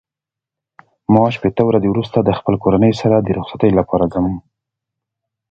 ما 1.13 1.23
شپېته 1.35 1.63
ورځې 1.65 1.87
وروسته 1.91 2.17
د 2.21 2.29
خپل 2.39 2.53
کورنۍ 2.63 2.93
سره 3.01 3.15
د 3.19 3.27
رخصتۍ 3.39 3.71
لپاره 3.79 4.05
ځم. 4.13 4.25